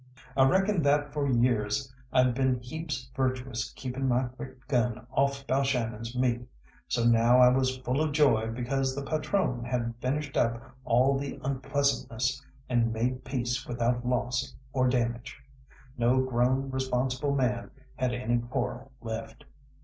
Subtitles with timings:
[0.35, 6.15] I reckon that for years I'd been heaps virtuous keeping my quick gun off Balshannon's
[6.17, 6.41] meat,
[6.87, 11.39] so now I was full of joy because the patrone had finished up all the
[11.43, 15.37] unpleasantness and made peace without loss or damage.
[15.99, 19.45] No grown responsible man had any quarrel left.